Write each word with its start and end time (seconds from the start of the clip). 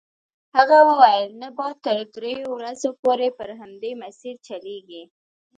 هغه 0.57 0.77
وویل 0.89 1.29
نه 1.41 1.49
باد 1.57 1.75
تر 1.85 1.97
دریو 2.15 2.47
ورځو 2.57 2.89
پورې 3.01 3.27
پر 3.37 3.49
همدې 3.59 3.91
مسیر 4.03 4.35
چلیږي. 4.47 5.03